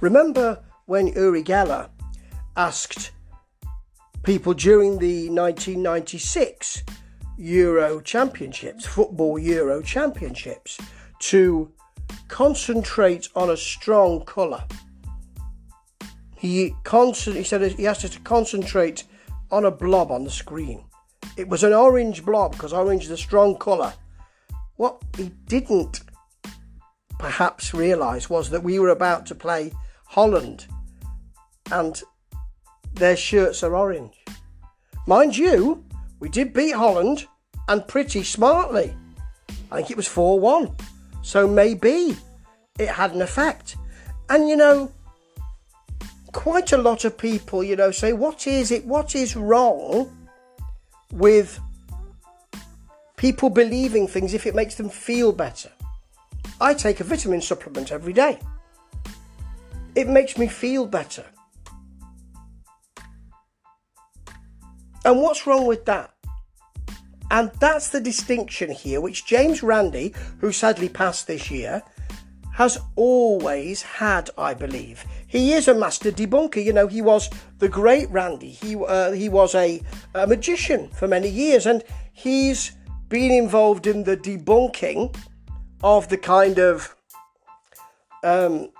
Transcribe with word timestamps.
Remember 0.00 0.62
when 0.86 1.08
Uri 1.08 1.42
Geller 1.42 1.90
asked 2.56 3.10
people 4.22 4.54
during 4.54 4.98
the 4.98 5.28
1996 5.28 6.84
Euro 7.36 8.00
Championships, 8.00 8.86
Football 8.86 9.38
Euro 9.40 9.82
Championships, 9.82 10.78
to 11.20 11.72
concentrate 12.28 13.28
on 13.34 13.50
a 13.50 13.56
strong 13.56 14.24
colour. 14.24 14.64
He, 16.36 16.74
concent- 16.84 17.36
he 17.36 17.42
said 17.42 17.72
he 17.72 17.86
asked 17.86 18.04
us 18.04 18.10
to 18.10 18.20
concentrate 18.20 19.02
on 19.50 19.64
a 19.64 19.70
blob 19.70 20.12
on 20.12 20.22
the 20.22 20.30
screen. 20.30 20.84
It 21.36 21.48
was 21.48 21.64
an 21.64 21.72
orange 21.72 22.24
blob 22.24 22.52
because 22.52 22.72
orange 22.72 23.04
is 23.04 23.10
a 23.10 23.16
strong 23.16 23.56
colour. 23.56 23.92
What 24.76 25.02
he 25.16 25.32
didn't 25.46 26.02
perhaps 27.18 27.74
realise 27.74 28.30
was 28.30 28.50
that 28.50 28.62
we 28.62 28.78
were 28.78 28.90
about 28.90 29.26
to 29.26 29.34
play 29.34 29.72
Holland 30.08 30.66
and 31.70 32.02
their 32.94 33.16
shirts 33.16 33.62
are 33.62 33.76
orange. 33.76 34.24
Mind 35.06 35.36
you, 35.36 35.84
we 36.18 36.28
did 36.28 36.52
beat 36.52 36.72
Holland 36.72 37.26
and 37.68 37.86
pretty 37.86 38.22
smartly. 38.22 38.94
I 39.70 39.76
think 39.76 39.90
it 39.90 39.96
was 39.96 40.08
4 40.08 40.40
1. 40.40 40.74
So 41.22 41.46
maybe 41.46 42.16
it 42.78 42.88
had 42.88 43.14
an 43.14 43.22
effect. 43.22 43.76
And 44.30 44.48
you 44.48 44.56
know, 44.56 44.90
quite 46.32 46.72
a 46.72 46.78
lot 46.78 47.04
of 47.04 47.16
people, 47.18 47.62
you 47.62 47.76
know, 47.76 47.90
say, 47.90 48.12
what 48.12 48.46
is 48.46 48.70
it? 48.70 48.84
What 48.86 49.14
is 49.14 49.36
wrong 49.36 50.10
with 51.12 51.60
people 53.16 53.50
believing 53.50 54.08
things 54.08 54.32
if 54.34 54.46
it 54.46 54.54
makes 54.54 54.76
them 54.76 54.88
feel 54.88 55.32
better? 55.32 55.70
I 56.60 56.74
take 56.74 57.00
a 57.00 57.04
vitamin 57.04 57.40
supplement 57.40 57.92
every 57.92 58.12
day. 58.12 58.38
It 59.98 60.06
makes 60.06 60.38
me 60.38 60.46
feel 60.46 60.86
better. 60.86 61.24
And 65.04 65.20
what's 65.20 65.44
wrong 65.44 65.66
with 65.66 65.86
that? 65.86 66.14
And 67.32 67.50
that's 67.58 67.88
the 67.88 68.00
distinction 68.00 68.70
here, 68.70 69.00
which 69.00 69.26
James 69.26 69.60
Randi, 69.60 70.14
who 70.38 70.52
sadly 70.52 70.88
passed 70.88 71.26
this 71.26 71.50
year, 71.50 71.82
has 72.52 72.78
always 72.94 73.82
had, 73.82 74.30
I 74.38 74.54
believe. 74.54 75.04
He 75.26 75.52
is 75.52 75.66
a 75.66 75.74
master 75.74 76.12
debunker. 76.12 76.64
You 76.64 76.72
know, 76.72 76.86
he 76.86 77.02
was 77.02 77.28
the 77.58 77.68
great 77.68 78.08
Randi. 78.08 78.50
He 78.50 78.76
uh, 78.76 79.10
he 79.10 79.28
was 79.28 79.56
a, 79.56 79.82
a 80.14 80.28
magician 80.28 80.90
for 80.90 81.08
many 81.08 81.28
years, 81.28 81.66
and 81.66 81.82
he's 82.12 82.70
been 83.08 83.32
involved 83.32 83.88
in 83.88 84.04
the 84.04 84.16
debunking 84.16 85.16
of 85.82 86.08
the 86.08 86.18
kind 86.18 86.60
of, 86.60 86.94
um, 88.22 88.70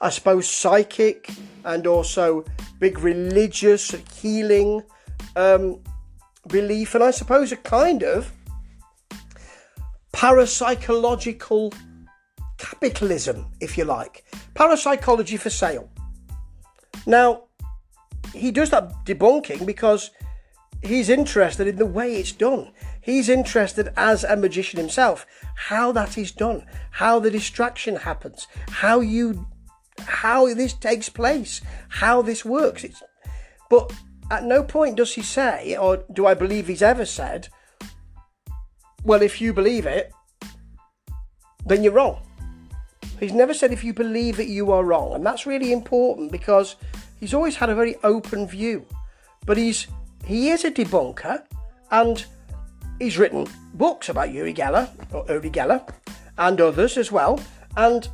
I 0.00 0.10
suppose, 0.10 0.48
psychic 0.48 1.30
and 1.64 1.86
also 1.86 2.44
big 2.78 2.98
religious 3.00 3.94
healing 4.20 4.82
um, 5.36 5.80
belief, 6.48 6.94
and 6.94 7.04
I 7.04 7.10
suppose 7.10 7.52
a 7.52 7.56
kind 7.56 8.02
of 8.02 8.32
parapsychological 10.12 11.74
capitalism, 12.56 13.46
if 13.60 13.76
you 13.76 13.84
like. 13.84 14.24
Parapsychology 14.54 15.36
for 15.36 15.50
sale. 15.50 15.90
Now, 17.06 17.44
he 18.34 18.50
does 18.50 18.70
that 18.70 19.04
debunking 19.04 19.66
because 19.66 20.10
he's 20.82 21.08
interested 21.08 21.66
in 21.66 21.76
the 21.76 21.86
way 21.86 22.16
it's 22.16 22.32
done. 22.32 22.72
He's 23.02 23.28
interested 23.28 23.92
as 23.96 24.24
a 24.24 24.36
magician 24.36 24.78
himself, 24.78 25.26
how 25.56 25.92
that 25.92 26.18
is 26.18 26.32
done, 26.32 26.66
how 26.90 27.18
the 27.18 27.30
distraction 27.30 27.96
happens, 27.96 28.46
how 28.68 29.00
you 29.00 29.46
how 30.06 30.52
this 30.54 30.72
takes 30.72 31.08
place, 31.08 31.60
how 31.88 32.22
this 32.22 32.44
works. 32.44 32.84
It's, 32.84 33.02
but 33.68 33.92
at 34.30 34.44
no 34.44 34.62
point 34.62 34.96
does 34.96 35.14
he 35.14 35.22
say, 35.22 35.76
or 35.76 36.04
do 36.12 36.26
I 36.26 36.34
believe 36.34 36.66
he's 36.66 36.82
ever 36.82 37.04
said, 37.04 37.48
well, 39.04 39.22
if 39.22 39.40
you 39.40 39.52
believe 39.52 39.86
it, 39.86 40.12
then 41.64 41.82
you're 41.82 41.92
wrong. 41.92 42.20
He's 43.18 43.32
never 43.32 43.52
said 43.52 43.72
if 43.72 43.84
you 43.84 43.92
believe 43.92 44.40
it, 44.40 44.48
you 44.48 44.72
are 44.72 44.84
wrong. 44.84 45.14
And 45.14 45.24
that's 45.24 45.46
really 45.46 45.72
important 45.72 46.32
because 46.32 46.76
he's 47.18 47.34
always 47.34 47.56
had 47.56 47.68
a 47.68 47.74
very 47.74 47.96
open 48.02 48.46
view. 48.46 48.86
But 49.44 49.56
he's 49.56 49.86
he 50.24 50.50
is 50.50 50.64
a 50.64 50.70
debunker 50.70 51.42
and 51.90 52.24
he's 52.98 53.18
written 53.18 53.46
books 53.74 54.08
about 54.08 54.32
Uri 54.32 54.54
Geller, 54.54 54.88
or 55.12 55.24
Uri 55.28 55.50
Geller, 55.50 55.86
and 56.38 56.60
others 56.60 56.96
as 56.96 57.10
well. 57.12 57.40
And 57.76 58.08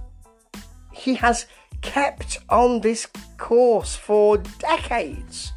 he 0.92 1.14
has 1.14 1.46
kept 1.86 2.38
on 2.50 2.80
this 2.80 3.06
course 3.38 3.96
for 3.96 4.38
decades. 4.58 5.52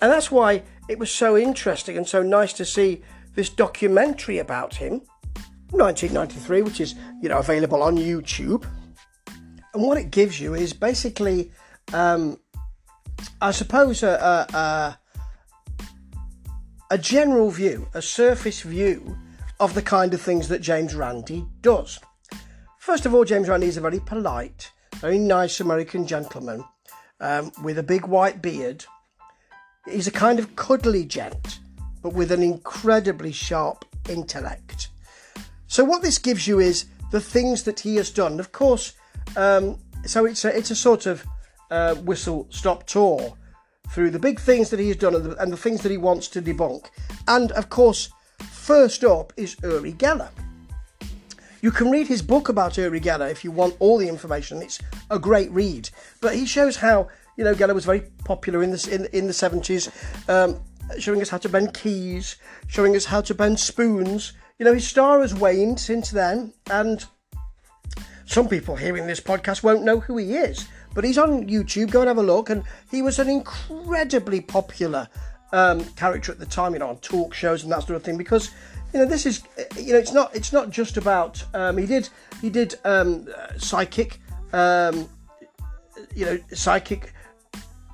And 0.00 0.10
that's 0.10 0.30
why 0.30 0.62
it 0.88 0.98
was 0.98 1.10
so 1.10 1.36
interesting 1.36 1.96
and 1.96 2.06
so 2.06 2.22
nice 2.22 2.52
to 2.54 2.64
see 2.64 3.02
this 3.34 3.48
documentary 3.48 4.38
about 4.38 4.74
him 4.76 5.02
1993, 5.70 6.62
which 6.62 6.80
is 6.80 6.94
you 7.20 7.28
know 7.28 7.38
available 7.38 7.82
on 7.82 7.96
YouTube. 7.96 8.64
And 9.72 9.82
what 9.82 9.98
it 9.98 10.10
gives 10.10 10.40
you 10.40 10.54
is 10.54 10.72
basically, 10.72 11.50
um, 11.92 12.38
I 13.40 13.50
suppose, 13.50 14.04
a, 14.04 14.46
a, 14.54 14.98
a 16.90 16.98
general 16.98 17.50
view, 17.50 17.88
a 17.92 18.00
surface 18.00 18.62
view 18.62 19.16
of 19.58 19.74
the 19.74 19.82
kind 19.82 20.14
of 20.14 20.20
things 20.20 20.46
that 20.48 20.60
James 20.60 20.94
Randi 20.94 21.44
does. 21.60 21.98
First 22.78 23.06
of 23.06 23.14
all, 23.14 23.24
James 23.24 23.48
Randi 23.48 23.66
is 23.66 23.76
a 23.76 23.80
very 23.80 23.98
polite, 23.98 24.70
very 25.04 25.18
nice 25.18 25.60
American 25.60 26.06
gentleman 26.06 26.64
um, 27.20 27.52
with 27.62 27.78
a 27.78 27.82
big 27.82 28.06
white 28.06 28.40
beard. 28.40 28.86
He's 29.86 30.06
a 30.06 30.10
kind 30.10 30.38
of 30.38 30.56
cuddly 30.56 31.04
gent, 31.04 31.58
but 32.00 32.14
with 32.14 32.32
an 32.32 32.42
incredibly 32.42 33.30
sharp 33.30 33.84
intellect. 34.08 34.88
So 35.66 35.84
what 35.84 36.00
this 36.00 36.16
gives 36.16 36.46
you 36.46 36.58
is 36.58 36.86
the 37.10 37.20
things 37.20 37.64
that 37.64 37.80
he 37.80 37.96
has 37.96 38.10
done. 38.10 38.40
Of 38.40 38.52
course, 38.52 38.94
um, 39.36 39.78
so 40.06 40.24
it's 40.24 40.42
a, 40.46 40.56
it's 40.56 40.70
a 40.70 40.74
sort 40.74 41.04
of 41.04 41.22
uh, 41.70 41.96
whistle 41.96 42.46
stop 42.48 42.86
tour 42.86 43.36
through 43.90 44.08
the 44.08 44.18
big 44.18 44.40
things 44.40 44.70
that 44.70 44.80
he 44.80 44.88
has 44.88 44.96
done 44.96 45.14
and 45.14 45.24
the, 45.26 45.36
and 45.36 45.52
the, 45.52 45.58
things 45.58 45.82
that 45.82 45.92
he 45.92 45.98
wants 45.98 46.28
to 46.28 46.40
debunk. 46.40 46.86
And 47.28 47.52
of 47.52 47.68
course, 47.68 48.08
first 48.38 49.04
up 49.04 49.34
is 49.36 49.54
Uri 49.62 49.92
Geller. 49.92 50.30
You 51.64 51.70
can 51.70 51.90
read 51.90 52.08
his 52.08 52.20
book 52.20 52.50
about 52.50 52.76
Uri 52.76 53.00
Geller 53.00 53.30
if 53.30 53.42
you 53.42 53.50
want 53.50 53.74
all 53.78 53.96
the 53.96 54.06
information. 54.06 54.60
It's 54.60 54.78
a 55.10 55.18
great 55.18 55.50
read. 55.50 55.88
But 56.20 56.34
he 56.34 56.44
shows 56.44 56.76
how 56.76 57.08
you 57.38 57.44
know 57.44 57.54
Geller 57.54 57.74
was 57.74 57.86
very 57.86 58.02
popular 58.22 58.62
in 58.62 58.70
the 58.70 58.88
in, 58.92 59.06
in 59.18 59.26
the 59.28 59.32
seventies, 59.32 59.90
um, 60.28 60.60
showing 60.98 61.22
us 61.22 61.30
how 61.30 61.38
to 61.38 61.48
bend 61.48 61.72
keys, 61.72 62.36
showing 62.66 62.94
us 62.94 63.06
how 63.06 63.22
to 63.22 63.34
bend 63.34 63.58
spoons, 63.58 64.34
you 64.58 64.66
know, 64.66 64.74
his 64.74 64.86
star 64.86 65.22
has 65.22 65.34
waned 65.34 65.80
since 65.80 66.10
then, 66.10 66.52
and 66.70 67.06
some 68.26 68.46
people 68.46 68.76
hearing 68.76 69.06
this 69.06 69.20
podcast 69.20 69.62
won't 69.62 69.84
know 69.84 70.00
who 70.00 70.18
he 70.18 70.34
is. 70.34 70.68
But 70.94 71.04
he's 71.04 71.18
on 71.18 71.48
YouTube. 71.48 71.90
Go 71.90 72.00
and 72.00 72.08
have 72.08 72.18
a 72.18 72.22
look. 72.22 72.50
And 72.50 72.62
he 72.90 73.02
was 73.02 73.18
an 73.18 73.28
incredibly 73.28 74.40
popular 74.40 75.08
um, 75.54 75.84
character 75.94 76.32
at 76.32 76.40
the 76.40 76.46
time, 76.46 76.72
you 76.72 76.80
know, 76.80 76.88
on 76.88 76.96
talk 76.98 77.32
shows 77.32 77.62
and 77.62 77.72
that 77.72 77.84
sort 77.84 77.96
of 77.96 78.02
thing. 78.02 78.18
Because 78.18 78.50
you 78.92 78.98
know, 78.98 79.06
this 79.06 79.24
is 79.24 79.42
you 79.78 79.92
know, 79.92 79.98
it's 79.98 80.12
not 80.12 80.34
it's 80.34 80.52
not 80.52 80.70
just 80.70 80.96
about. 80.96 81.42
Um, 81.54 81.78
he 81.78 81.86
did 81.86 82.08
he 82.42 82.50
did 82.50 82.74
um, 82.84 83.28
psychic, 83.56 84.20
um, 84.52 85.08
you 86.14 86.26
know, 86.26 86.38
psychic 86.52 87.12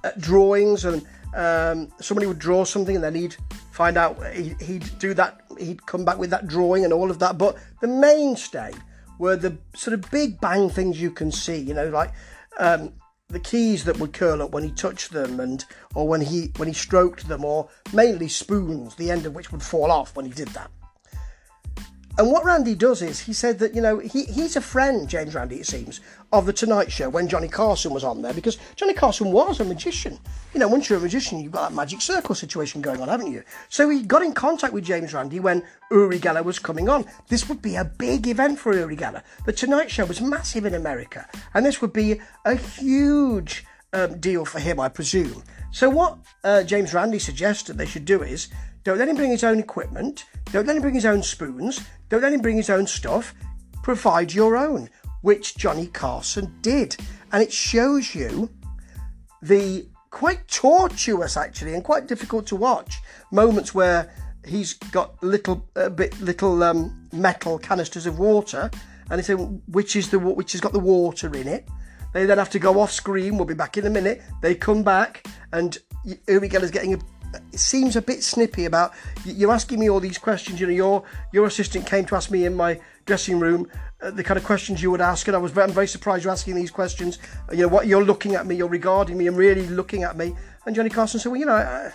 uh, 0.03 0.11
drawings, 0.19 0.87
and 0.87 1.07
um, 1.37 1.93
somebody 2.01 2.27
would 2.27 2.39
draw 2.39 2.65
something, 2.65 2.95
and 2.95 3.05
then 3.05 3.15
he'd 3.15 3.37
find 3.73 3.99
out 3.99 4.19
he, 4.33 4.55
he'd 4.61 4.99
do 4.99 5.15
that 5.15 5.43
he'd 5.59 5.85
come 5.87 6.05
back 6.05 6.19
with 6.19 6.31
that 6.31 6.47
drawing 6.47 6.85
and 6.85 6.93
all 6.93 7.11
of 7.11 7.19
that. 7.19 7.37
But 7.37 7.57
the 7.81 7.89
mainstay 7.89 8.73
were 9.19 9.37
the 9.37 9.59
sort 9.75 9.95
of 9.95 10.11
big 10.11 10.41
bang 10.41 10.71
things 10.71 11.01
you 11.01 11.11
can 11.11 11.31
see, 11.31 11.59
you 11.59 11.75
know, 11.75 11.89
like 11.91 12.13
um, 12.59 12.93
the 13.31 13.41
keys 13.41 13.85
that 13.85 13.99
would 13.99 14.13
curl 14.13 14.43
up 14.43 14.51
when 14.51 14.65
he 14.65 14.71
touched 14.71 15.13
them, 15.13 15.41
and 15.41 15.65
or 15.95 16.07
when 16.07 16.21
he 16.21 16.53
when 16.57 16.69
he 16.69 16.75
stroked 16.75 17.29
them, 17.29 17.45
or 17.45 17.69
mainly 17.93 18.29
spoons, 18.29 18.95
the 18.97 19.11
end 19.11 19.27
of 19.27 19.35
which 19.35 19.53
would 19.53 19.63
fall 19.63 19.91
off 19.91 20.17
when 20.17 20.27
he 20.27 20.33
did 20.33 20.49
that. 20.49 20.71
And 22.21 22.31
what 22.31 22.45
Randi 22.45 22.75
does 22.75 23.01
is 23.01 23.19
he 23.19 23.33
said 23.33 23.59
that, 23.61 23.75
you 23.75 23.81
know, 23.81 23.99
he, 23.99 24.25
he's 24.25 24.55
a 24.55 24.61
friend, 24.61 25.09
James 25.09 25.35
Randi, 25.35 25.57
it 25.57 25.67
seems, 25.67 26.03
of 26.35 26.45
The 26.45 26.53
Tonight 26.53 26.93
Show 26.93 27.09
when 27.09 27.27
Johnny 27.27 27.49
Carson 27.49 27.95
was 27.95 28.05
on 28.05 28.21
there 28.21 28.35
because 28.35 28.59
Johnny 28.77 28.93
Carson 28.93 29.33
was 29.33 29.59
a 29.59 29.65
magician. 29.65 30.19
You 30.53 30.61
know, 30.61 30.69
once 30.69 30.91
you're 30.91 30.99
a 30.99 31.01
magician, 31.01 31.41
you've 31.41 31.53
got 31.53 31.71
that 31.71 31.75
magic 31.75 32.03
circle 32.03 32.35
situation 32.35 32.83
going 32.83 33.01
on, 33.01 33.09
haven't 33.09 33.33
you? 33.33 33.43
So 33.71 33.89
he 33.89 34.03
got 34.03 34.21
in 34.21 34.35
contact 34.35 34.75
with 34.75 34.85
James 34.85 35.15
Randi 35.15 35.41
when 35.41 35.63
Uri 35.91 36.19
Geller 36.19 36.45
was 36.45 36.59
coming 36.59 36.91
on. 36.91 37.07
This 37.29 37.49
would 37.49 37.63
be 37.63 37.77
a 37.77 37.87
big 37.87 38.29
event 38.29 38.59
for 38.59 38.77
Uri 38.77 38.99
Geller. 38.99 39.23
The 39.47 39.55
Tonight 39.55 39.91
Show 39.91 40.05
was 40.05 40.21
massive 40.21 40.67
in 40.67 40.75
America, 40.75 41.27
and 41.55 41.65
this 41.65 41.81
would 41.81 41.95
be 41.95 42.21
a 42.45 42.55
huge 42.55 43.65
um, 43.95 44.21
deal 44.21 44.45
for 44.45 44.59
him, 44.61 44.79
I 44.79 44.91
presume. 44.91 45.43
So 45.73 45.89
what 45.89 46.19
uh, 46.45 46.65
James 46.65 46.93
Randi 46.93 47.19
suggested 47.19 47.79
they 47.79 47.87
should 47.87 48.05
do 48.05 48.23
is 48.23 48.49
don't 48.85 48.99
let 48.99 49.09
him 49.09 49.17
bring 49.17 49.31
his 49.31 49.45
own 49.45 49.59
equipment. 49.59 50.25
Don't 50.53 50.67
let 50.67 50.77
him 50.77 50.83
bring 50.83 50.95
his 50.95 51.07
own 51.07 51.23
spoons. 51.23 51.81
Don't 52.09 52.23
let 52.23 52.33
him 52.33 52.41
bring 52.41 52.57
his 52.57 52.71
own 52.71 52.87
stuff. 52.87 53.35
Provide 53.83 54.33
your 54.33 54.57
own. 54.57 54.89
which 55.23 55.57
Johnny 55.57 55.87
Carson 55.87 56.55
did. 56.63 56.97
And 57.33 57.43
it 57.43 57.53
shows 57.53 58.15
you 58.15 58.51
the 59.43 59.87
quite 60.11 60.49
tortuous, 60.49 61.37
actually, 61.37 61.75
and 61.75 61.85
quite 61.85 62.07
difficult 62.07 62.47
to 62.47 62.57
watch 62.57 63.01
moments 63.31 63.75
where 63.75 64.13
he's 64.45 64.75
got 64.75 65.23
little 65.23 65.69
a 65.77 65.91
bit 65.91 66.19
little 66.21 66.63
um, 66.63 67.09
metal 67.13 67.59
canisters 67.59 68.07
of 68.07 68.19
water, 68.19 68.71
and 69.11 69.21
he 69.21 69.25
said 69.25 69.37
which 69.69 69.97
is 69.97 70.11
the 70.11 70.19
which 70.19 70.53
has 70.53 70.61
got 70.61 70.73
the 70.73 70.81
water 70.81 71.35
in 71.35 71.47
it. 71.47 71.69
They 72.13 72.27
then 72.27 72.39
have 72.39 72.51
to 72.51 72.59
go 72.59 72.81
off 72.81 72.91
screen. 72.91 73.37
We'll 73.37 73.47
be 73.47 73.55
back 73.55 73.77
in 73.77 73.87
a 73.87 73.91
minute. 73.91 74.23
They 74.43 74.55
come 74.57 74.83
back, 74.83 75.27
and 75.53 75.79
Uri 76.27 76.49
Geller's 76.49 76.73
getting 76.73 76.95
a 76.95 76.99
it 77.53 77.59
seems 77.59 77.97
a 77.97 78.03
bit 78.03 78.23
snippy 78.23 78.65
about 78.65 78.93
you're 79.25 79.53
asking 79.53 79.81
me 79.81 79.89
all 79.89 80.01
these 80.01 80.19
questions. 80.19 80.61
You 80.61 80.67
know, 80.67 80.73
your 80.73 81.05
your 81.33 81.47
assistant 81.47 81.87
came 81.87 82.05
to 82.07 82.17
ask 82.17 82.31
me 82.31 82.45
in 82.45 82.55
my 82.55 82.81
dressing 83.07 83.39
room 83.39 83.71
uh, 84.03 84.11
the 84.11 84.25
kind 84.25 84.39
of 84.39 84.45
questions 84.45 84.83
you 84.83 84.91
would 84.91 85.01
ask, 85.01 85.27
and 85.29 85.37
I 85.37 85.41
was 85.41 85.53
very, 85.53 85.69
I'm 85.69 85.73
very 85.73 85.87
surprised 85.87 86.25
you're 86.25 86.33
asking 86.33 86.55
these 86.55 86.71
questions. 86.71 87.19
Uh, 87.49 87.53
you 87.55 87.63
know, 87.63 87.69
what 87.69 87.87
you're 87.87 88.05
looking 88.05 88.35
at 88.35 88.47
me, 88.47 88.57
you're 88.57 88.69
regarding 88.69 89.19
me, 89.19 89.27
and 89.27 89.37
really 89.37 89.67
looking 89.67 90.03
at 90.03 90.17
me. 90.17 90.35
And 90.67 90.75
Johnny 90.75 90.91
Carson 90.91 91.21
said, 91.21 91.31
well, 91.31 91.41
you 91.41 91.47
know. 91.47 91.55
I, 91.55 91.93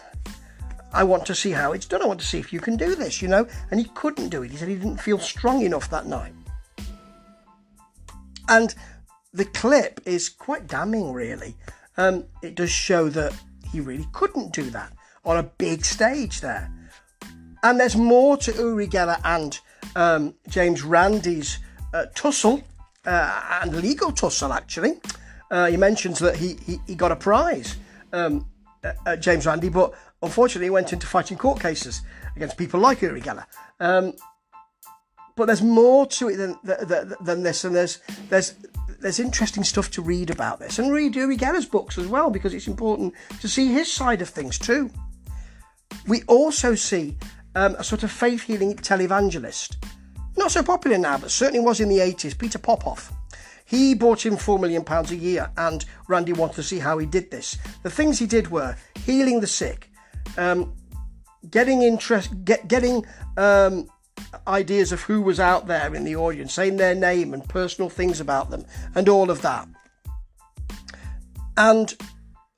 I 0.93 1.03
want 1.03 1.25
to 1.25 1.35
see 1.35 1.51
how 1.51 1.73
it's 1.73 1.85
done. 1.85 2.01
I 2.01 2.05
want 2.05 2.21
to 2.21 2.25
see 2.25 2.39
if 2.39 2.53
you 2.53 2.61
can 2.61 2.77
do 2.77 2.95
this, 2.95 3.21
you 3.21 3.27
know. 3.27 3.45
And 3.69 3.81
he 3.81 3.87
couldn't 3.95 4.29
do 4.29 4.43
it. 4.43 4.51
He 4.51 4.55
said 4.55 4.69
he 4.69 4.75
didn't 4.75 5.01
feel 5.01 5.19
strong 5.19 5.61
enough 5.61 5.89
that 5.89 6.05
night. 6.05 6.31
And 8.47 8.73
the 9.33 9.43
clip 9.43 9.99
is 10.05 10.29
quite 10.29 10.67
damning, 10.67 11.11
really. 11.11 11.57
Um, 11.97 12.23
it 12.41 12.55
does 12.55 12.71
show 12.71 13.09
that 13.09 13.33
he 13.73 13.81
really 13.81 14.07
couldn't 14.13 14.53
do 14.53 14.69
that 14.69 14.94
on 15.25 15.37
a 15.37 15.43
big 15.43 15.83
stage 15.83 16.41
there. 16.41 16.71
And 17.63 17.79
there's 17.79 17.95
more 17.95 18.37
to 18.37 18.53
Uri 18.53 18.87
Geller 18.87 19.19
and 19.23 19.59
um, 19.95 20.35
James 20.47 20.83
Randi's 20.83 21.59
uh, 21.93 22.05
tussle, 22.13 22.63
uh, 23.05 23.59
and 23.61 23.75
legal 23.75 24.11
tussle 24.11 24.53
actually. 24.53 24.99
Uh, 25.49 25.67
he 25.67 25.77
mentions 25.77 26.19
that 26.19 26.35
he, 26.35 26.57
he, 26.65 26.77
he 26.87 26.95
got 26.95 27.11
a 27.11 27.15
prize, 27.15 27.75
um, 28.13 28.45
James 29.19 29.45
Randi, 29.45 29.69
but 29.69 29.93
unfortunately 30.21 30.67
he 30.67 30.71
went 30.71 30.93
into 30.93 31.07
fighting 31.07 31.37
court 31.37 31.59
cases 31.59 32.01
against 32.35 32.57
people 32.57 32.79
like 32.79 33.01
Uri 33.01 33.21
Geller. 33.21 33.45
Um, 33.79 34.13
but 35.35 35.45
there's 35.45 35.61
more 35.61 36.05
to 36.07 36.29
it 36.29 36.37
than, 36.37 36.57
than, 36.63 37.13
than 37.21 37.43
this, 37.43 37.65
and 37.65 37.75
there's 37.75 37.99
there's 38.29 38.55
there's 39.01 39.19
interesting 39.19 39.63
stuff 39.63 39.91
to 39.91 40.01
read 40.01 40.29
about 40.29 40.59
this, 40.59 40.79
and 40.79 40.93
read 40.93 41.15
Uri 41.15 41.37
Geller's 41.37 41.65
books 41.65 41.97
as 41.97 42.07
well 42.07 42.29
because 42.29 42.53
it's 42.53 42.67
important 42.67 43.13
to 43.41 43.47
see 43.47 43.73
his 43.73 43.91
side 43.91 44.21
of 44.21 44.29
things 44.29 44.57
too. 44.57 44.89
We 46.07 46.23
also 46.23 46.75
see 46.75 47.17
um, 47.55 47.75
a 47.75 47.83
sort 47.83 48.03
of 48.03 48.11
faith 48.11 48.43
healing 48.43 48.75
televangelist. 48.75 49.77
Not 50.37 50.51
so 50.51 50.63
popular 50.63 50.97
now, 50.97 51.17
but 51.17 51.31
certainly 51.31 51.59
was 51.59 51.79
in 51.79 51.89
the 51.89 51.99
80s, 51.99 52.37
Peter 52.37 52.59
Popoff. 52.59 53.13
He 53.65 53.95
brought 53.95 54.25
in 54.25 54.35
£4 54.35 54.59
million 54.59 54.83
a 54.87 55.15
year, 55.15 55.49
and 55.57 55.83
Randi 56.07 56.33
wanted 56.33 56.55
to 56.55 56.63
see 56.63 56.79
how 56.79 56.97
he 56.97 57.05
did 57.05 57.31
this. 57.31 57.57
The 57.83 57.89
things 57.89 58.19
he 58.19 58.27
did 58.27 58.51
were 58.51 58.75
healing 59.05 59.39
the 59.39 59.47
sick, 59.47 59.89
um, 60.37 60.73
getting 61.49 61.81
interest, 61.81 62.45
get, 62.45 62.67
getting 62.67 63.05
um, 63.37 63.87
ideas 64.47 64.91
of 64.91 65.01
who 65.01 65.21
was 65.21 65.39
out 65.39 65.67
there 65.67 65.95
in 65.95 66.03
the 66.03 66.15
audience, 66.15 66.53
saying 66.53 66.77
their 66.77 66.93
name 66.93 67.33
and 67.33 67.47
personal 67.49 67.89
things 67.89 68.19
about 68.19 68.51
them, 68.51 68.65
and 68.93 69.09
all 69.09 69.31
of 69.31 69.41
that. 69.41 69.67
And 71.57 71.95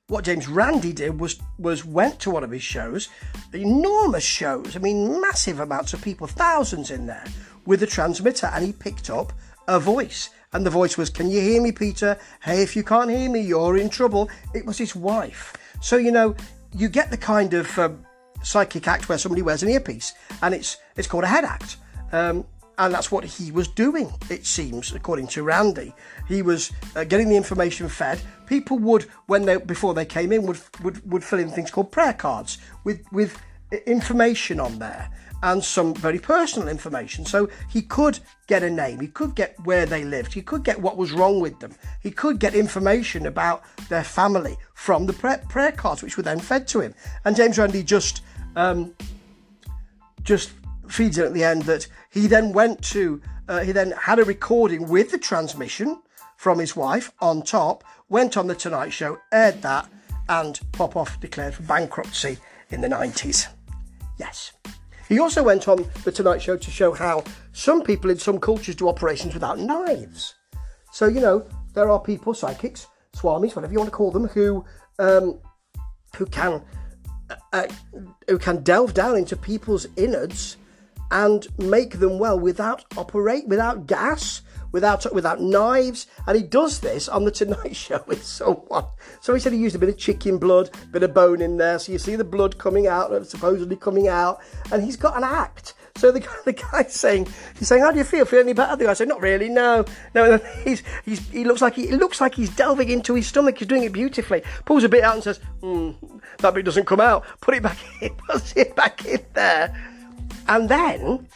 what 0.08 0.24
James 0.24 0.48
Randi 0.48 0.92
did 0.92 1.20
was 1.20 1.38
was 1.58 1.84
went 1.84 2.18
to 2.20 2.30
one 2.30 2.42
of 2.42 2.50
his 2.50 2.62
shows, 2.62 3.08
enormous 3.52 4.24
shows. 4.24 4.74
I 4.74 4.78
mean, 4.78 5.20
massive 5.20 5.60
amounts 5.60 5.92
of 5.92 6.02
people, 6.02 6.26
thousands 6.26 6.90
in 6.90 7.06
there, 7.06 7.24
with 7.66 7.82
a 7.82 7.86
transmitter, 7.86 8.46
and 8.46 8.64
he 8.64 8.72
picked 8.72 9.10
up 9.10 9.32
a 9.68 9.78
voice. 9.78 10.30
And 10.54 10.64
the 10.64 10.70
voice 10.70 10.96
was, 10.96 11.10
Can 11.10 11.30
you 11.30 11.42
hear 11.42 11.60
me, 11.60 11.72
Peter? 11.72 12.18
Hey, 12.42 12.62
if 12.62 12.74
you 12.74 12.82
can't 12.82 13.10
hear 13.10 13.28
me, 13.28 13.40
you're 13.40 13.76
in 13.76 13.90
trouble. 13.90 14.30
It 14.54 14.64
was 14.64 14.78
his 14.78 14.96
wife. 14.96 15.54
So, 15.82 15.98
you 15.98 16.10
know, 16.10 16.34
you 16.74 16.88
get 16.88 17.10
the 17.10 17.18
kind 17.18 17.52
of 17.52 17.78
um, 17.78 18.04
psychic 18.42 18.88
act 18.88 19.10
where 19.10 19.18
somebody 19.18 19.42
wears 19.42 19.62
an 19.62 19.68
earpiece, 19.68 20.14
and 20.40 20.54
it's 20.54 20.78
it's 20.96 21.06
called 21.06 21.24
a 21.24 21.28
head 21.28 21.44
act. 21.44 21.76
Um, 22.12 22.46
and 22.78 22.94
that's 22.94 23.10
what 23.10 23.24
he 23.24 23.50
was 23.50 23.68
doing, 23.68 24.12
it 24.30 24.46
seems, 24.46 24.92
according 24.92 25.26
to 25.28 25.42
Randi. 25.42 25.92
He 26.28 26.42
was 26.42 26.70
uh, 26.94 27.04
getting 27.04 27.28
the 27.28 27.36
information 27.36 27.88
fed. 27.88 28.20
People 28.46 28.78
would, 28.78 29.02
when 29.26 29.44
they 29.44 29.56
before 29.56 29.94
they 29.94 30.06
came 30.06 30.32
in, 30.32 30.46
would 30.46 30.60
would, 30.82 31.10
would 31.10 31.24
fill 31.24 31.40
in 31.40 31.50
things 31.50 31.70
called 31.70 31.92
prayer 31.92 32.12
cards 32.12 32.58
with 32.84 33.04
with 33.12 33.40
information 33.86 34.60
on 34.60 34.78
there 34.78 35.10
and 35.42 35.62
some 35.62 35.94
very 35.94 36.18
personal 36.18 36.68
information. 36.68 37.24
So 37.24 37.48
he 37.68 37.82
could 37.82 38.18
get 38.46 38.62
a 38.62 38.70
name, 38.70 39.00
he 39.00 39.08
could 39.08 39.34
get 39.34 39.54
where 39.64 39.86
they 39.86 40.04
lived, 40.04 40.32
he 40.32 40.42
could 40.42 40.64
get 40.64 40.80
what 40.80 40.96
was 40.96 41.12
wrong 41.12 41.40
with 41.40 41.60
them, 41.60 41.74
he 42.02 42.10
could 42.10 42.38
get 42.38 42.54
information 42.54 43.26
about 43.26 43.62
their 43.88 44.04
family 44.04 44.56
from 44.74 45.06
the 45.06 45.12
prayer, 45.12 45.72
cards, 45.72 46.02
which 46.02 46.16
were 46.16 46.22
then 46.22 46.40
fed 46.40 46.66
to 46.68 46.80
him. 46.80 46.94
And 47.24 47.36
James 47.36 47.58
Randi 47.58 47.82
just 47.82 48.22
um, 48.56 48.94
just 50.22 50.50
feeds 50.88 51.18
it 51.18 51.24
at 51.24 51.34
the 51.34 51.44
end 51.44 51.62
that 51.62 51.86
he 52.10 52.26
then 52.26 52.52
went 52.52 52.82
to, 52.82 53.20
uh, 53.48 53.60
he 53.60 53.72
then 53.72 53.92
had 53.92 54.18
a 54.18 54.24
recording 54.24 54.88
with 54.88 55.10
the 55.10 55.18
transmission 55.18 56.00
from 56.36 56.58
his 56.58 56.76
wife 56.76 57.12
on 57.20 57.42
top, 57.42 57.84
went 58.08 58.36
on 58.36 58.46
the 58.46 58.54
Tonight 58.54 58.90
Show, 58.90 59.18
aired 59.32 59.60
that, 59.62 59.88
and 60.28 60.60
Popoff 60.72 61.20
declared 61.20 61.54
for 61.54 61.62
bankruptcy 61.64 62.38
in 62.70 62.80
the 62.80 62.88
90s. 62.88 63.48
Yes. 64.18 64.52
He 65.08 65.18
also 65.18 65.42
went 65.42 65.68
on 65.68 65.88
the 66.04 66.12
Tonight 66.12 66.42
Show 66.42 66.56
to 66.56 66.70
show 66.70 66.92
how 66.92 67.24
some 67.52 67.82
people 67.82 68.10
in 68.10 68.18
some 68.18 68.38
cultures 68.38 68.76
do 68.76 68.88
operations 68.88 69.32
without 69.32 69.58
knives. 69.58 70.34
So, 70.92 71.06
you 71.06 71.20
know, 71.20 71.46
there 71.74 71.90
are 71.90 72.00
people, 72.00 72.34
psychics, 72.34 72.86
swamis, 73.16 73.56
whatever 73.56 73.72
you 73.72 73.78
want 73.78 73.90
to 73.90 73.96
call 73.96 74.10
them, 74.10 74.26
who 74.28 74.64
um, 74.98 75.38
who 76.16 76.26
can 76.26 76.62
uh, 77.30 77.36
uh 77.52 77.66
who 78.26 78.38
can 78.38 78.62
delve 78.62 78.94
down 78.94 79.16
into 79.16 79.36
people's 79.36 79.86
innards 79.96 80.56
and 81.10 81.46
make 81.58 81.98
them 81.98 82.18
well 82.18 82.38
without 82.38 82.84
operate 82.96 83.46
without 83.46 83.86
gas 83.86 84.42
without 84.72 85.12
without 85.14 85.40
knives 85.40 86.06
and 86.26 86.36
he 86.36 86.42
does 86.42 86.80
this 86.80 87.08
on 87.08 87.24
the 87.24 87.30
tonight 87.30 87.74
show 87.76 88.02
with 88.06 88.22
someone 88.22 88.84
so 89.20 89.32
he 89.32 89.40
said 89.40 89.52
he 89.52 89.58
used 89.58 89.76
a 89.76 89.78
bit 89.78 89.88
of 89.88 89.96
chicken 89.96 90.38
blood 90.38 90.70
bit 90.90 91.02
of 91.02 91.14
bone 91.14 91.40
in 91.40 91.56
there 91.56 91.78
so 91.78 91.90
you 91.90 91.98
see 91.98 92.16
the 92.16 92.24
blood 92.24 92.58
coming 92.58 92.86
out 92.86 93.26
supposedly 93.26 93.76
coming 93.76 94.08
out 94.08 94.40
and 94.72 94.82
he's 94.82 94.96
got 94.96 95.16
an 95.16 95.24
act 95.24 95.74
so 95.98 96.12
the 96.12 96.20
guy, 96.20 96.32
the 96.44 96.52
guy's 96.52 96.94
saying, 96.94 97.26
he's 97.58 97.68
saying, 97.68 97.82
"How 97.82 97.90
do 97.90 97.98
you 97.98 98.04
feel? 98.04 98.24
Feel 98.24 98.40
any 98.40 98.52
better?" 98.52 98.76
The 98.76 98.84
guy 98.84 98.94
said, 98.94 99.08
"Not 99.08 99.20
really. 99.20 99.48
No, 99.48 99.84
no." 100.14 100.38
He's, 100.64 100.82
he's, 101.04 101.28
he 101.30 101.44
looks 101.44 101.62
like 101.62 101.74
he, 101.74 101.90
looks 101.92 102.20
like 102.20 102.34
he's 102.34 102.50
delving 102.50 102.88
into 102.88 103.14
his 103.14 103.26
stomach. 103.26 103.58
He's 103.58 103.68
doing 103.68 103.82
it 103.82 103.92
beautifully. 103.92 104.42
Pulls 104.64 104.84
a 104.84 104.88
bit 104.88 105.02
out 105.02 105.14
and 105.14 105.24
says, 105.24 105.38
hmm, 105.60 105.92
"That 106.38 106.54
bit 106.54 106.64
doesn't 106.64 106.86
come 106.86 107.00
out. 107.00 107.24
Put 107.40 107.54
it 107.54 107.62
back 107.62 107.78
in. 108.00 108.14
Puts 108.14 108.54
it 108.56 108.76
back 108.76 109.04
in 109.06 109.24
there." 109.34 109.74
And 110.46 110.68
then, 110.68 111.28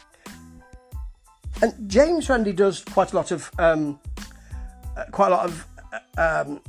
and 1.61 1.89
James 1.89 2.29
Randi 2.29 2.53
does 2.53 2.83
quite 2.83 3.13
a 3.13 3.15
lot 3.15 3.31
of 3.31 3.51
um, 3.59 3.99
uh, 4.97 5.05
quite 5.11 5.27
a 5.27 5.35
lot 5.35 5.45
of 5.45 5.67
uh, 6.17 6.43
um, 6.45 6.61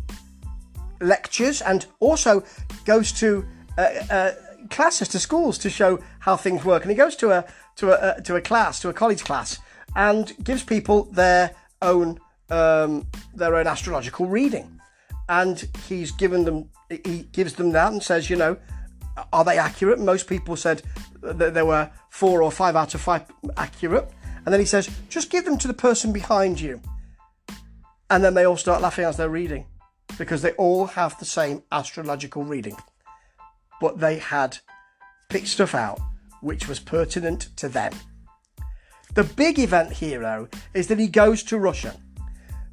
lectures, 1.01 1.63
and 1.63 1.87
also 2.01 2.45
goes 2.85 3.13
to 3.13 3.45
uh, 3.79 3.83
uh, 4.11 4.33
classes 4.71 5.09
to 5.09 5.19
schools 5.19 5.59
to 5.59 5.71
show 5.71 5.99
how 6.21 6.37
things 6.37 6.65
work. 6.65 6.83
And 6.83 6.91
he 6.91 6.97
goes 6.97 7.17
to 7.17 7.31
a 7.31 7.45
to 7.77 7.91
a 7.91 7.95
uh, 7.95 8.21
to 8.21 8.37
a 8.37 8.41
class, 8.41 8.81
to 8.81 8.89
a 8.89 8.93
college 8.93 9.25
class, 9.25 9.59
and 9.97 10.33
gives 10.45 10.63
people 10.63 11.05
their 11.05 11.55
own 11.83 12.19
um, 12.51 13.07
their 13.35 13.57
own 13.57 13.67
astrological 13.67 14.27
reading. 14.27 14.81
And 15.29 15.67
he's 15.89 16.11
given 16.11 16.45
them, 16.45 16.69
he 16.91 17.27
gives 17.33 17.55
them 17.55 17.73
that 17.73 17.93
and 17.93 18.03
says, 18.03 18.29
you 18.29 18.37
know, 18.37 18.59
are 19.33 19.45
they 19.45 19.59
accurate? 19.59 19.99
Most 19.99 20.27
people 20.29 20.57
said 20.57 20.83
that 21.23 21.55
there 21.55 21.67
were 21.67 21.91
four 22.11 22.43
or 22.43 22.51
five 22.51 22.77
out 22.77 22.95
of 22.95 23.01
five 23.01 23.25
accurate. 23.57 24.11
And 24.45 24.53
then 24.53 24.61
he 24.61 24.67
says, 24.67 24.91
just 25.09 25.31
give 25.31 25.45
them 25.45 25.59
to 25.59 25.69
the 25.69 25.75
person 25.75 26.13
behind 26.13 26.61
you. 26.61 26.81
And 28.11 28.23
then 28.23 28.35
they 28.35 28.45
all 28.45 28.57
start 28.57 28.83
laughing 28.83 29.05
as 29.05 29.17
they're 29.17 29.29
reading 29.29 29.67
because 30.19 30.43
they 30.43 30.53
all 30.53 30.87
have 30.87 31.19
the 31.19 31.25
same 31.25 31.63
astrological 31.73 32.45
reading. 32.45 32.77
But 33.81 34.01
they 34.01 34.19
had 34.19 34.59
picked 35.29 35.49
stuff 35.49 35.75
out 35.75 35.99
which 36.45 36.69
was 36.69 36.79
pertinent 36.79 37.49
to 37.57 37.69
them. 37.69 37.93
The 39.15 39.25
big 39.25 39.59
event 39.59 39.95
hero 39.95 40.49
is 40.75 40.89
that 40.89 40.99
he 40.99 41.09
goes 41.09 41.43
to 41.45 41.59
Russia 41.59 41.97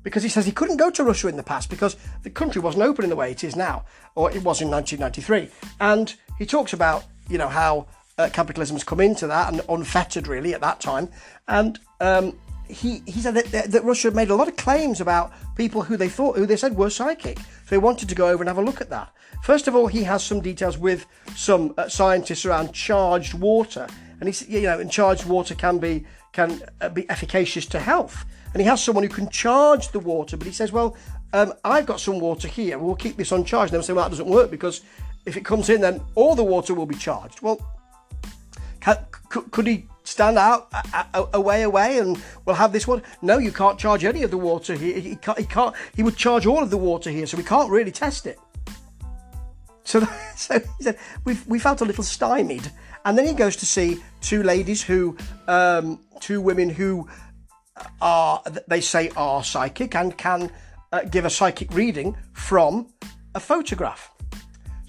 because 0.03 0.23
he 0.23 0.29
says 0.29 0.45
he 0.45 0.51
couldn't 0.51 0.77
go 0.77 0.89
to 0.91 1.03
Russia 1.03 1.29
in 1.29 1.37
the 1.37 1.43
past 1.43 1.69
because 1.69 1.95
the 2.23 2.29
country 2.29 2.61
wasn't 2.61 2.83
open 2.83 3.05
in 3.05 3.09
the 3.09 3.15
way 3.15 3.31
it 3.31 3.43
is 3.43 3.55
now, 3.55 3.85
or 4.15 4.29
it 4.29 4.43
was 4.43 4.61
in 4.61 4.69
1993. 4.69 5.49
And 5.79 6.13
he 6.41 6.47
talks 6.47 6.73
about, 6.73 7.03
you 7.29 7.37
know, 7.37 7.47
how 7.47 7.85
uh, 8.17 8.27
capitalism 8.33 8.75
has 8.75 8.83
come 8.83 8.99
into 8.99 9.27
that 9.27 9.53
and 9.53 9.61
unfettered 9.69 10.27
really 10.27 10.55
at 10.55 10.61
that 10.61 10.79
time. 10.79 11.07
And 11.47 11.79
um, 11.99 12.35
he, 12.67 13.03
he 13.05 13.21
said 13.21 13.35
that, 13.35 13.71
that 13.71 13.83
Russia 13.83 14.09
made 14.09 14.31
a 14.31 14.35
lot 14.35 14.47
of 14.47 14.55
claims 14.55 14.99
about 15.01 15.31
people 15.55 15.83
who 15.83 15.97
they 15.97 16.09
thought, 16.09 16.35
who 16.37 16.47
they 16.47 16.55
said 16.55 16.75
were 16.75 16.89
psychic. 16.89 17.37
So 17.37 17.75
he 17.75 17.77
wanted 17.77 18.09
to 18.09 18.15
go 18.15 18.27
over 18.27 18.41
and 18.41 18.47
have 18.47 18.57
a 18.57 18.63
look 18.63 18.81
at 18.81 18.89
that. 18.89 19.13
First 19.43 19.67
of 19.67 19.75
all, 19.75 19.85
he 19.85 20.01
has 20.01 20.23
some 20.23 20.41
details 20.41 20.79
with 20.79 21.05
some 21.35 21.75
uh, 21.77 21.87
scientists 21.87 22.43
around 22.43 22.73
charged 22.73 23.35
water. 23.35 23.85
and 24.19 24.27
he's 24.27 24.49
you 24.49 24.63
know, 24.63 24.79
and 24.79 24.91
charged 24.91 25.27
water 25.27 25.53
can 25.53 25.77
be 25.77 26.05
can 26.31 26.59
uh, 26.81 26.89
be 26.89 27.07
efficacious 27.11 27.67
to 27.67 27.79
health. 27.79 28.25
And 28.53 28.61
he 28.61 28.67
has 28.67 28.83
someone 28.83 29.03
who 29.03 29.13
can 29.13 29.29
charge 29.29 29.89
the 29.89 29.99
water, 29.99 30.37
but 30.37 30.47
he 30.47 30.53
says, 30.53 30.71
well, 30.71 30.97
um, 31.33 31.53
I've 31.63 31.85
got 31.85 31.99
some 31.99 32.19
water 32.19 32.47
here. 32.47 32.79
We'll 32.79 32.95
keep 32.95 33.15
this 33.15 33.31
on 33.31 33.45
charge. 33.45 33.69
And 33.69 33.75
they'll 33.75 33.83
say, 33.83 33.93
well, 33.93 34.05
that 34.05 34.09
doesn't 34.09 34.27
work 34.27 34.49
because 34.49 34.81
if 35.25 35.37
it 35.37 35.45
comes 35.45 35.69
in, 35.69 35.81
then 35.81 36.01
all 36.15 36.35
the 36.35 36.43
water 36.43 36.73
will 36.73 36.85
be 36.85 36.95
charged. 36.95 37.41
Well, 37.41 37.59
can, 38.79 38.97
could, 39.29 39.51
could 39.51 39.67
he 39.67 39.87
stand 40.03 40.37
out 40.37 40.71
away 41.33 41.61
away 41.61 41.99
and 41.99 42.21
we'll 42.45 42.55
have 42.55 42.73
this 42.73 42.87
one? 42.87 43.03
No 43.21 43.37
you 43.37 43.51
can't 43.51 43.79
charge 43.79 44.03
any 44.03 44.23
of 44.23 44.31
the 44.31 44.37
water 44.37 44.73
here 44.73 44.99
he 44.99 45.15
can't 45.15 45.37
he 45.37 45.45
can't 45.45 45.75
he 45.95 46.03
would 46.03 46.17
charge 46.17 46.45
all 46.45 46.63
of 46.63 46.69
the 46.69 46.77
water 46.77 47.09
here 47.09 47.27
so 47.27 47.37
we 47.37 47.43
can't 47.43 47.69
really 47.69 47.91
test 47.91 48.25
it. 48.25 48.39
So, 49.83 50.01
so 50.35 50.59
he 50.59 50.83
said 50.83 50.97
we 51.23 51.37
we 51.47 51.59
felt 51.59 51.81
a 51.81 51.85
little 51.85 52.03
stymied. 52.03 52.71
And 53.03 53.17
then 53.17 53.25
he 53.25 53.33
goes 53.33 53.55
to 53.57 53.65
see 53.65 54.01
two 54.21 54.43
ladies 54.43 54.83
who 54.83 55.17
um, 55.47 55.99
two 56.19 56.41
women 56.41 56.69
who 56.69 57.07
are 58.01 58.43
they 58.67 58.81
say 58.81 59.09
are 59.15 59.43
psychic 59.43 59.95
and 59.95 60.17
can 60.17 60.51
uh, 60.91 61.03
give 61.03 61.25
a 61.25 61.29
psychic 61.29 61.73
reading 61.73 62.15
from 62.33 62.87
a 63.33 63.39
photograph 63.39 64.10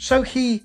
so 0.02 0.22
he 0.22 0.64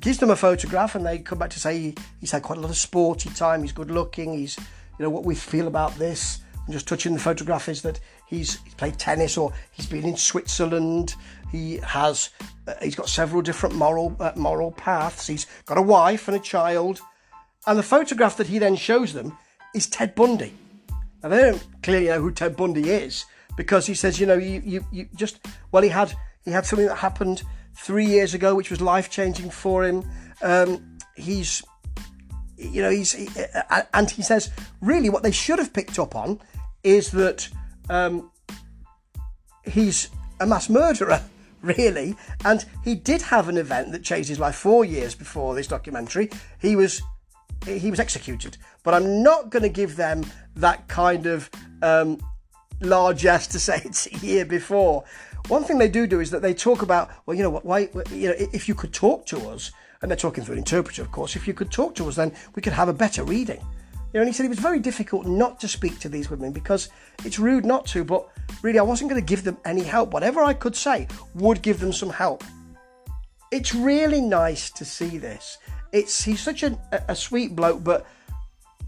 gives 0.00 0.16
them 0.16 0.30
a 0.30 0.36
photograph 0.36 0.94
and 0.94 1.04
they 1.04 1.18
come 1.18 1.38
back 1.38 1.50
to 1.50 1.60
say 1.60 1.94
he's 2.18 2.30
had 2.30 2.42
quite 2.42 2.56
a 2.56 2.62
lot 2.62 2.70
of 2.70 2.78
sporty 2.78 3.28
time, 3.28 3.60
he's 3.60 3.72
good 3.72 3.90
looking, 3.90 4.32
he's, 4.32 4.56
you 4.56 5.02
know, 5.02 5.10
what 5.10 5.26
we 5.26 5.34
feel 5.34 5.66
about 5.66 5.94
this. 5.96 6.40
And 6.64 6.72
just 6.72 6.88
touching 6.88 7.12
the 7.12 7.20
photograph 7.20 7.68
is 7.68 7.82
that 7.82 8.00
he's, 8.26 8.62
he's 8.62 8.72
played 8.72 8.98
tennis 8.98 9.36
or 9.36 9.52
he's 9.72 9.84
been 9.84 10.06
in 10.06 10.16
Switzerland. 10.16 11.14
He 11.52 11.76
has, 11.76 12.30
uh, 12.66 12.72
he's 12.80 12.94
got 12.94 13.10
several 13.10 13.42
different 13.42 13.74
moral 13.74 14.16
uh, 14.18 14.32
moral 14.34 14.72
paths. 14.72 15.26
He's 15.26 15.46
got 15.66 15.76
a 15.76 15.82
wife 15.82 16.26
and 16.26 16.36
a 16.38 16.40
child, 16.40 17.02
and 17.66 17.78
the 17.78 17.82
photograph 17.82 18.38
that 18.38 18.46
he 18.46 18.58
then 18.58 18.76
shows 18.76 19.12
them 19.12 19.36
is 19.74 19.86
Ted 19.88 20.14
Bundy. 20.14 20.54
Now 21.22 21.28
they 21.28 21.42
don't 21.42 21.82
clearly 21.82 22.06
know 22.06 22.22
who 22.22 22.30
Ted 22.30 22.56
Bundy 22.56 22.88
is 22.88 23.26
because 23.58 23.86
he 23.86 23.92
says, 23.92 24.18
you 24.18 24.24
know, 24.24 24.38
you, 24.38 24.62
you, 24.64 24.86
you 24.90 25.06
just 25.14 25.46
well, 25.70 25.82
he 25.82 25.90
had 25.90 26.14
he 26.46 26.50
had 26.50 26.64
something 26.64 26.86
that 26.86 26.96
happened 26.96 27.42
three 27.76 28.06
years 28.06 28.34
ago, 28.34 28.54
which 28.54 28.70
was 28.70 28.80
life 28.80 29.10
changing 29.10 29.50
for 29.50 29.84
him. 29.84 30.08
Um, 30.42 30.98
he's, 31.16 31.62
you 32.56 32.82
know, 32.82 32.90
he's, 32.90 33.12
he, 33.12 33.28
uh, 33.70 33.82
and 33.92 34.10
he 34.10 34.22
says, 34.22 34.50
really, 34.80 35.10
what 35.10 35.22
they 35.22 35.32
should 35.32 35.58
have 35.58 35.72
picked 35.72 35.98
up 35.98 36.14
on 36.14 36.40
is 36.82 37.10
that 37.12 37.48
um, 37.88 38.30
he's 39.64 40.10
a 40.40 40.46
mass 40.46 40.68
murderer, 40.68 41.22
really. 41.62 42.14
And 42.44 42.64
he 42.84 42.94
did 42.94 43.22
have 43.22 43.48
an 43.48 43.56
event 43.56 43.92
that 43.92 44.02
changed 44.02 44.28
his 44.28 44.38
life 44.38 44.54
four 44.54 44.84
years 44.84 45.14
before 45.14 45.54
this 45.54 45.66
documentary. 45.66 46.30
He 46.60 46.76
was 46.76 47.02
he 47.66 47.90
was 47.90 47.98
executed, 47.98 48.58
but 48.82 48.92
I'm 48.92 49.22
not 49.22 49.48
going 49.48 49.62
to 49.62 49.70
give 49.70 49.96
them 49.96 50.22
that 50.56 50.86
kind 50.86 51.24
of 51.24 51.48
um, 51.80 52.18
largesse 52.84 53.46
to 53.48 53.58
say 53.58 53.80
it's 53.84 54.06
a 54.06 54.18
year 54.18 54.44
before. 54.44 55.04
One 55.48 55.64
thing 55.64 55.78
they 55.78 55.88
do 55.88 56.06
do 56.06 56.20
is 56.20 56.30
that 56.30 56.42
they 56.42 56.54
talk 56.54 56.82
about, 56.82 57.10
well, 57.26 57.36
you 57.36 57.42
know, 57.42 57.50
why, 57.50 57.90
you 58.10 58.28
know, 58.28 58.34
if 58.38 58.68
you 58.68 58.74
could 58.74 58.92
talk 58.92 59.26
to 59.26 59.48
us, 59.48 59.72
and 60.00 60.10
they're 60.10 60.16
talking 60.16 60.44
through 60.44 60.54
an 60.54 60.58
interpreter, 60.58 61.02
of 61.02 61.10
course, 61.12 61.34
if 61.34 61.46
you 61.46 61.54
could 61.54 61.70
talk 61.70 61.94
to 61.94 62.06
us, 62.08 62.16
then 62.16 62.32
we 62.54 62.62
could 62.62 62.74
have 62.74 62.88
a 62.88 62.92
better 62.92 63.24
reading. 63.24 63.60
You 64.12 64.20
know, 64.20 64.20
and 64.20 64.28
he 64.28 64.32
said 64.32 64.46
it 64.46 64.50
was 64.50 64.58
very 64.58 64.78
difficult 64.78 65.26
not 65.26 65.58
to 65.60 65.66
speak 65.66 65.98
to 66.00 66.08
these 66.08 66.30
women 66.30 66.52
because 66.52 66.88
it's 67.24 67.38
rude 67.38 67.64
not 67.64 67.86
to, 67.86 68.04
but 68.04 68.28
really 68.62 68.78
I 68.78 68.82
wasn't 68.82 69.10
going 69.10 69.20
to 69.20 69.26
give 69.26 69.44
them 69.44 69.56
any 69.64 69.82
help. 69.82 70.12
Whatever 70.12 70.42
I 70.42 70.54
could 70.54 70.76
say 70.76 71.08
would 71.34 71.62
give 71.62 71.80
them 71.80 71.92
some 71.92 72.10
help. 72.10 72.44
It's 73.50 73.74
really 73.74 74.20
nice 74.20 74.70
to 74.70 74.84
see 74.84 75.18
this. 75.18 75.58
It's 75.92 76.22
he's 76.22 76.40
such 76.40 76.62
a, 76.62 76.78
a 77.08 77.16
sweet 77.16 77.56
bloke, 77.56 77.82
but 77.82 78.06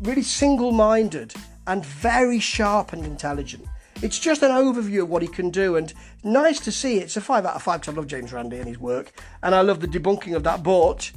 really 0.00 0.22
single-minded 0.22 1.34
and 1.66 1.84
very 1.84 2.38
sharp 2.38 2.92
and 2.92 3.04
intelligent. 3.04 3.66
It's 4.02 4.18
just 4.18 4.42
an 4.42 4.50
overview 4.50 5.02
of 5.02 5.08
what 5.08 5.22
he 5.22 5.28
can 5.28 5.48
do, 5.48 5.76
and 5.76 5.92
nice 6.22 6.60
to 6.60 6.72
see. 6.72 6.98
It's 6.98 7.16
a 7.16 7.20
five 7.20 7.46
out 7.46 7.56
of 7.56 7.62
five 7.62 7.80
because 7.80 7.94
I 7.94 7.96
love 7.96 8.06
James 8.06 8.30
Randi 8.30 8.58
and 8.58 8.68
his 8.68 8.78
work, 8.78 9.10
and 9.42 9.54
I 9.54 9.62
love 9.62 9.80
the 9.80 9.88
debunking 9.88 10.36
of 10.36 10.44
that. 10.44 10.62
But 10.62 11.10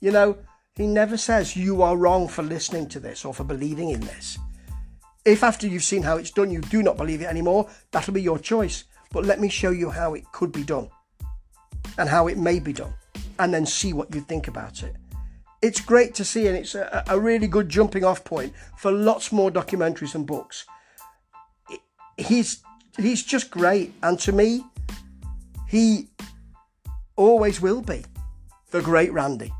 you 0.00 0.12
know, 0.12 0.36
he 0.74 0.86
never 0.86 1.16
says 1.16 1.56
you 1.56 1.82
are 1.82 1.96
wrong 1.96 2.28
for 2.28 2.42
listening 2.42 2.86
to 2.90 3.00
this 3.00 3.24
or 3.24 3.32
for 3.32 3.44
believing 3.44 3.90
in 3.90 4.00
this. 4.00 4.38
If 5.24 5.42
after 5.42 5.66
you've 5.66 5.82
seen 5.82 6.02
how 6.02 6.18
it's 6.18 6.30
done, 6.30 6.50
you 6.50 6.60
do 6.60 6.82
not 6.82 6.98
believe 6.98 7.22
it 7.22 7.26
anymore, 7.26 7.68
that'll 7.90 8.14
be 8.14 8.22
your 8.22 8.38
choice. 8.38 8.84
But 9.10 9.24
let 9.24 9.40
me 9.40 9.48
show 9.48 9.70
you 9.70 9.88
how 9.88 10.12
it 10.12 10.30
could 10.32 10.52
be 10.52 10.62
done 10.62 10.90
and 11.96 12.10
how 12.10 12.28
it 12.28 12.36
may 12.36 12.60
be 12.60 12.74
done, 12.74 12.92
and 13.38 13.54
then 13.54 13.64
see 13.64 13.94
what 13.94 14.14
you 14.14 14.20
think 14.20 14.48
about 14.48 14.82
it. 14.82 14.94
It's 15.62 15.80
great 15.80 16.14
to 16.16 16.24
see, 16.26 16.46
and 16.46 16.56
it's 16.56 16.74
a, 16.74 17.04
a 17.08 17.18
really 17.18 17.48
good 17.48 17.70
jumping 17.70 18.04
off 18.04 18.22
point 18.22 18.52
for 18.76 18.92
lots 18.92 19.32
more 19.32 19.50
documentaries 19.50 20.14
and 20.14 20.26
books 20.26 20.66
he's 22.18 22.62
he's 22.96 23.22
just 23.22 23.50
great, 23.50 23.94
and 24.02 24.18
to 24.20 24.32
me, 24.32 24.64
he 25.68 26.08
always 27.16 27.60
will 27.60 27.80
be 27.80 28.04
the 28.70 28.82
great 28.82 29.12
Randi. 29.12 29.52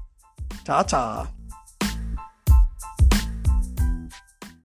Ta 0.65 0.83
ta. 0.83 1.31